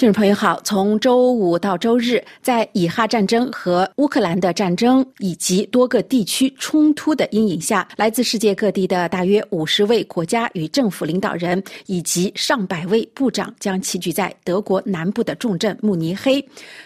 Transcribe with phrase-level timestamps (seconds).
[0.00, 16.42] 听众朋友好，从周五到周日，在以哈战争和乌克兰的战争以及多个地区冲突的阴影下，来自世界各地的大约五十位国家与政府领导人以及上百位部长将齐聚在德国南部的重镇慕尼黑，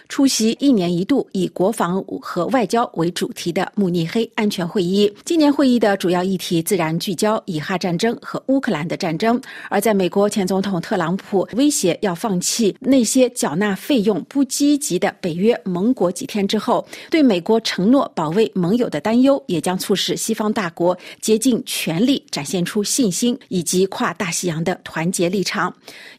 [0.09, 5.09] 出席一年一度以国防和外交为主题的慕尼黑安全会议。
[5.25, 9.41] 今年会议的主要议题自然聚焦以哈战争和乌克兰的战争，
[9.71, 13.04] 而在美国前总统特朗普威胁要放弃内。
[13.05, 25.71] 一些缴纳费用不积极的北约盟国几天之后，对美国承诺保卫盟友的担忧，也将促使西方大国竭尽全力展现出信心以及跨大西洋的团结立场。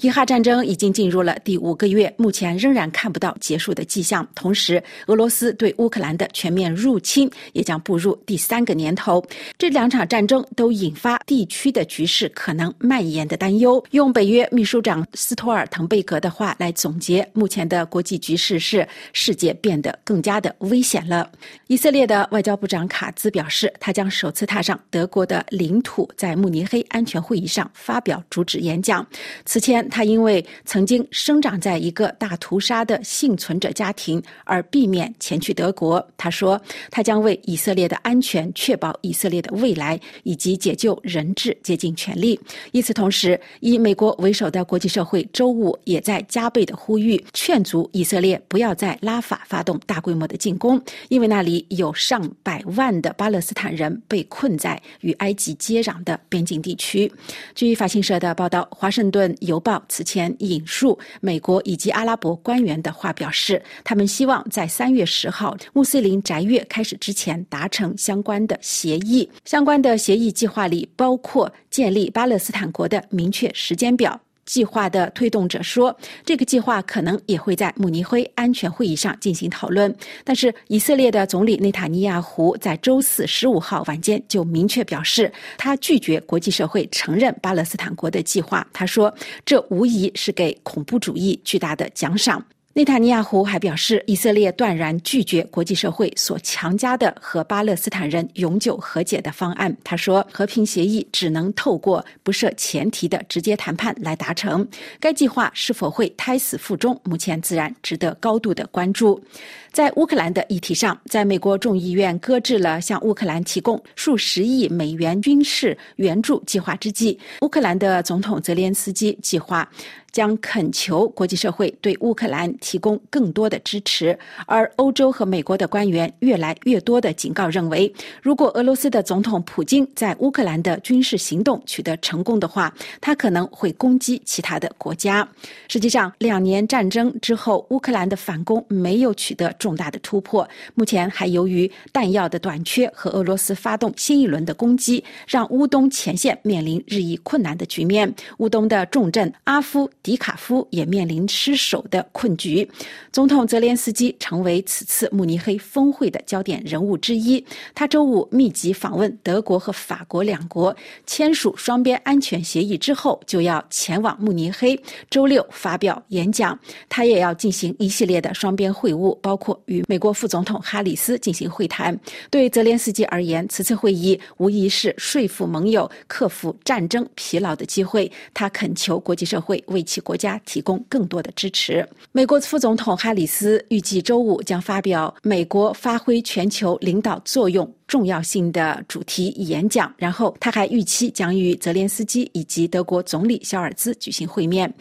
[0.02, 4.24] 伊哈战争已经进入了第五个月，目前仍然看不到结束的迹象。
[4.36, 9.26] 同时，俄罗斯对乌克兰的全面入侵也将步入第三个年头。
[9.58, 13.84] 这两场战争都引发地区的局势可能蔓延的担忧。
[13.90, 16.75] 用北约秘书长斯托尔滕贝格的话来。
[16.76, 21.32] 总结目前的国际局势是世界变得更加的危险了。
[21.68, 29.08] 以色列的外交部长卡兹表示，他将首次踏上德国的领土，在慕尼黑安全会议上发表主旨演讲。
[29.46, 36.06] 此前，他因为曾经生长在一个大屠杀的幸存者家庭而避免前去德国。
[36.18, 42.38] 他说，他将为以色列的安全、确保以色列的未来以及解救人质竭尽全力。
[42.74, 46.65] 与此同时，以美国为首的国际社会周五也在加倍。
[46.66, 57.12] 的呼吁，劝阻以色列不要在拉法发动大规模的进攻，因为那里有上百万的巴勒斯坦人被困在与埃及接壤的边境地区。
[57.54, 69.30] 据法新社的报道，《华盛顿邮报》此前引述美国以及阿拉伯官员的话表示，他们希望在三月十号穆斯林斋月开始之前达成相关的协议。
[69.46, 74.25] 相关的协议计划里包括建立巴勒斯坦国的明确时间表。
[74.46, 79.94] 计划的推动者说，这个计划可能也会在慕尼黑安全会议上进行讨论。
[80.24, 88.66] 但是，以色列的总理内塔尼亚胡在周四十五号晚间就明确表示，他拒绝国际社会承认巴勒斯坦国的计划。
[88.72, 89.14] 他说，
[89.46, 92.44] 这无疑是给恐怖主义巨大的奖赏。
[92.78, 99.74] 内塔尼亚胡还表示，以色列断然拒绝国际社会所强加的和巴勒斯坦人永久和解的方案。
[99.82, 104.68] 他说，和平协议只能透过不设前提的直接谈判来达成。
[105.00, 109.24] 该计划是否会胎死腹中，目前自然值得高度的关注。
[109.72, 119.70] 在乌克兰的议题上，在美国众议院搁置了向乌克兰提供数十亿美元军事援助计划之际，乌克兰的总统泽连斯基计划
[120.16, 124.18] 将恳求国际社会对乌克兰提供更多的支持。
[124.46, 135.28] 而欧洲和美国的官员越来越多的警告认为，如果俄罗斯的总统普京在乌克兰的军事行动取得成功的话，他可能会攻击其他的国家。
[135.68, 139.54] 实际上，两年战争之后，乌克兰的反攻没有取得。
[139.60, 148.14] 重大的突破，目前还由于弹药的短缺和俄罗斯发动新一轮的攻击，让乌东前线面临日益困难的局面。
[148.38, 152.70] 乌东的重镇阿夫迪卡夫也面临失守的困局。
[153.12, 157.44] 总统泽连斯基成为此次慕尼黑峰会的焦点人物之一。
[157.74, 160.76] 他周五密集访问德国和法国两国，
[161.08, 164.80] 签署双边安全协议之后，就要前往慕尼黑，
[165.10, 166.58] 周六发表演讲。
[166.88, 169.60] 他也要进行一系列的双边会晤，包括。
[169.66, 172.00] 与美国副总统哈里斯进行会谈。
[172.30, 178.12] 对泽连斯基而言，此次会议无疑是说服盟友克服战争疲劳的机会。
[178.36, 181.88] 他恳求国际社会为其国家提供更多的支持。
[182.12, 194.72] 美国副总统哈里斯预计周五将发表“美国发挥全球领导作用重要性”的主题演讲，然后他还预期将与泽连斯基以及德国总理肖尔兹举行会面。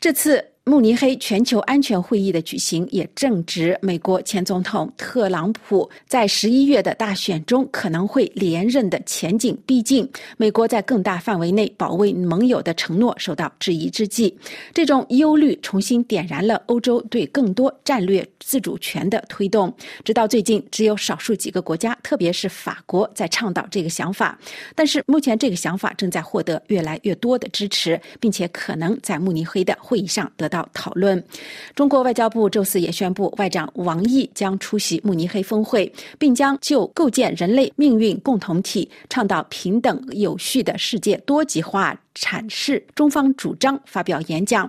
[0.00, 0.44] 这次。
[0.68, 10.10] 慕尼黑全球安全会议的举行，也正值美国前总统特朗普在十一月的大选中可能会连任的前景逼近。
[10.36, 14.36] 美国在更大范围内保卫盟友的承诺受到质疑之际，
[14.74, 19.72] 这种忧虑重新点燃了欧洲对更多战略自主权的推动。
[20.02, 24.36] 直到最近，只有少数几个国家，特别是法国，在倡导这个想法。
[24.74, 30.55] 但是目前，这个想法正在获得越来越多的支持，并且可能在慕尼黑的会议上得到。
[30.72, 31.20] 讨论，
[31.74, 41.98] 中国外交部周四也宣布，外长王毅将出席慕尼黑峰会，并将就构建人类命运共同体、倡导平等有序的世界多极化。
[42.18, 44.68] 阐释中方主张，发表演讲。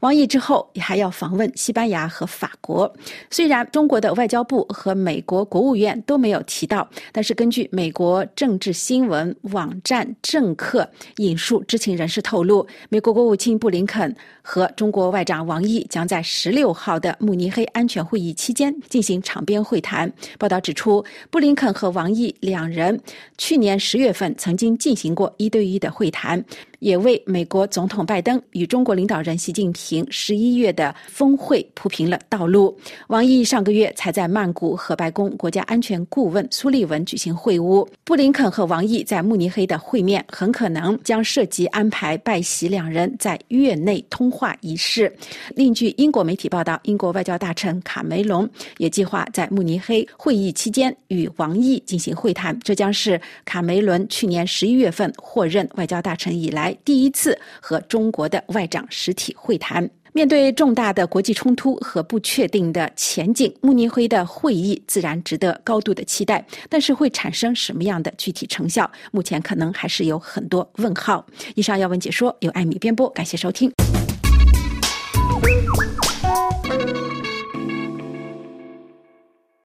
[0.00, 2.92] 王毅之后还要访问西班牙和法国。
[3.30, 20.12] 虽然中国的外交部和美国国务院都没有提到，但是根据美国政治新闻网站政客引述知情人士透露，美国国务卿布林肯和中国外长王毅将在十六号的慕尼黑安全会议期间进行场边会谈。
[20.36, 23.00] 报道指出，布林肯和王毅两人
[23.36, 26.44] 去年十月份曾经进行过一对一的会谈。
[26.78, 32.76] 也为美国总统拜登与中国领导人习近平十一月的峰会铺平了道路。
[33.08, 45.12] 王毅上个月才在曼谷和白宫国家安全顾问苏利文举行会晤，布林肯和王毅在慕尼黑的会面很可能将涉及安排拜习两人在月内通话仪式。
[45.54, 48.48] 另据英国媒体报道，英国外交大臣卡梅隆
[48.78, 66.44] 也计划在慕尼黑会议期间与王毅进行会谈，这将是卡梅伦去年十一月份获任外交大臣以来第一次和中国的外长实体会谈，面对重大的国际冲突和不确定的前景，慕尼黑的会议自然值得高度的期待。
[66.68, 71.24] 但是会产生什么样的具体成效，目前可能还是有很多问号。
[71.54, 73.72] 以上要闻解说由艾米编播，感谢收听。